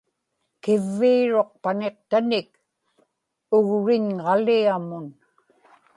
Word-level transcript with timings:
kivviiruq 0.61 1.49
paniqtanik 1.63 2.47
ugriñġaliamun 3.55 5.07